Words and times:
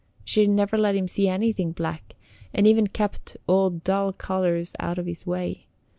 She 0.23 0.47
never 0.47 0.79
let 0.79 0.95
him 0.95 1.07
see 1.07 1.27
anything 1.27 1.73
black, 1.73 2.15
and 2.55 2.65
even 2.65 2.87
kept 2.87 3.37
all 3.45 3.69
dull 3.69 4.13
colors 4.13 4.73
out 4.79 4.97
of 4.97 5.05
his 5.05 5.27
way. 5.27 5.67